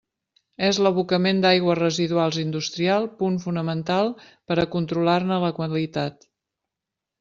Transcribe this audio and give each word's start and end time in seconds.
És 0.69 0.77
l'abocament 0.85 1.43
d'aigües 1.43 1.77
residuals 1.81 2.41
industrials 2.45 3.13
punt 3.21 3.37
fonamental 3.47 4.13
per 4.29 4.61
a 4.61 4.69
controlar-ne 4.77 5.43
la 5.49 5.57
qualitat. 5.63 6.33